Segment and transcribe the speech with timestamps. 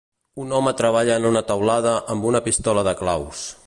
[0.43, 3.51] Un home treballa en una teulada amb una pistola de claus.